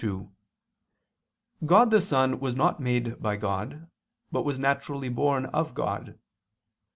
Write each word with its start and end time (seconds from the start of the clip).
2: 0.03 0.31
God 1.63 1.91
the 1.91 2.01
Son 2.01 2.39
was 2.39 2.55
not 2.55 2.79
made 2.79 3.21
by 3.21 3.35
God, 3.35 3.87
but 4.31 4.41
was 4.41 4.57
naturally 4.57 5.09
born 5.09 5.45
of 5.45 5.75
God. 5.75 6.17